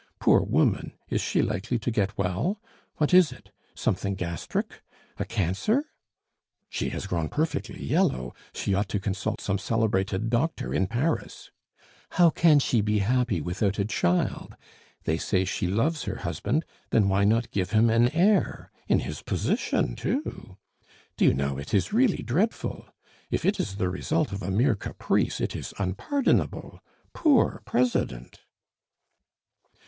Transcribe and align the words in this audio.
Poor 0.19 0.41
woman! 0.41 0.93
Is 1.09 1.21
she 1.21 1.43
likely 1.43 1.77
to 1.77 1.91
get 1.91 2.17
well? 2.17 2.59
What 2.95 3.13
is 3.13 3.31
it? 3.31 3.51
Something 3.75 4.15
gastric? 4.15 4.81
A 5.19 5.25
cancer?" 5.25 5.85
"She 6.71 6.89
has 6.89 7.05
grown 7.05 7.29
perfectly 7.29 7.83
yellow. 7.85 8.33
She 8.51 8.73
ought 8.73 8.89
to 8.89 8.99
consult 8.99 9.39
some 9.39 9.59
celebrated 9.59 10.31
doctor 10.31 10.73
in 10.73 10.87
Paris." 10.87 11.51
"How 12.17 12.31
can 12.31 12.57
she 12.57 12.81
be 12.81 12.97
happy 12.97 13.41
without 13.41 13.77
a 13.77 13.85
child? 13.85 14.55
They 15.03 15.19
say 15.19 15.45
she 15.45 15.67
loves 15.67 16.01
her 16.05 16.15
husband; 16.25 16.65
then 16.89 17.07
why 17.07 17.23
not 17.23 17.51
give 17.51 17.69
him 17.69 17.91
an 17.91 18.09
heir? 18.09 18.71
in 18.87 19.01
his 19.01 19.21
position, 19.21 19.95
too!" 19.95 20.57
"Do 21.15 21.25
you 21.25 21.33
know, 21.35 21.59
it 21.59 21.75
is 21.75 21.93
really 21.93 22.23
dreadful! 22.23 22.87
If 23.29 23.45
it 23.45 23.59
is 23.59 23.75
the 23.75 23.87
result 23.91 24.31
of 24.31 24.41
mere 24.49 24.73
caprice, 24.73 25.39
it 25.39 25.55
is 25.55 25.75
unpardonable. 25.77 26.79
Poor 27.13 27.61
president!" 27.65 28.39